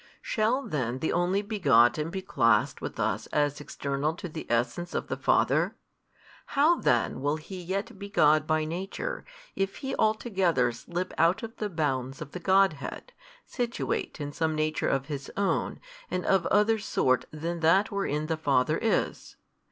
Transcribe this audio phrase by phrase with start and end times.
[0.23, 5.09] Shall then the Only Begotten be classed with us as external to the Essence of
[5.09, 5.75] the Father?
[6.57, 9.23] how then will He yet be God by Nature,
[9.55, 13.13] if He altogether slip out of the bounds of the Godhead,
[13.45, 15.79] situate in some nature of his own
[16.09, 19.35] and of other sort than that wherein the Father is?